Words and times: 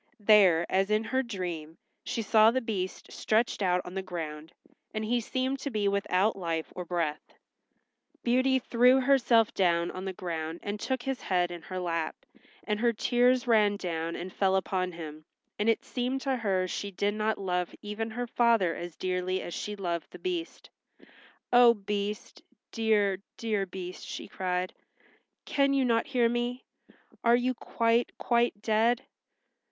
There, 0.21 0.65
as 0.67 0.89
in 0.89 1.03
her 1.03 1.21
dream, 1.21 1.77
she 2.03 2.23
saw 2.23 2.49
the 2.49 2.59
Beast 2.59 3.11
stretched 3.11 3.61
out 3.61 3.81
on 3.85 3.93
the 3.93 4.01
ground, 4.01 4.51
and 4.95 5.05
he 5.05 5.21
seemed 5.21 5.59
to 5.59 5.69
be 5.69 5.87
without 5.87 6.35
life 6.35 6.73
or 6.75 6.83
breath. 6.85 7.35
Beauty 8.23 8.57
threw 8.57 8.99
herself 8.99 9.53
down 9.53 9.91
on 9.91 10.03
the 10.03 10.11
ground 10.13 10.61
and 10.63 10.79
took 10.79 11.03
his 11.03 11.21
head 11.21 11.51
in 11.51 11.61
her 11.61 11.77
lap, 11.77 12.15
and 12.63 12.79
her 12.79 12.91
tears 12.93 13.45
ran 13.45 13.77
down 13.77 14.15
and 14.15 14.33
fell 14.33 14.55
upon 14.55 14.91
him, 14.93 15.23
and 15.59 15.69
it 15.69 15.83
seemed 15.85 16.21
to 16.21 16.35
her 16.37 16.67
she 16.67 16.89
did 16.89 17.13
not 17.13 17.37
love 17.37 17.71
even 17.83 18.09
her 18.09 18.25
father 18.25 18.73
as 18.73 18.95
dearly 18.95 19.39
as 19.43 19.53
she 19.53 19.75
loved 19.75 20.09
the 20.09 20.17
Beast. 20.17 20.71
"Oh, 21.53 21.75
Beast—dear, 21.75 23.21
dear 23.37 23.67
Beast," 23.67 24.03
she 24.03 24.27
cried, 24.27 24.73
"can 25.45 25.75
you 25.75 25.85
not 25.85 26.07
hear 26.07 26.27
me? 26.27 26.63
Are 27.23 27.35
you 27.35 27.53
quite, 27.53 28.09
quite 28.17 28.63
dead?" 28.63 29.03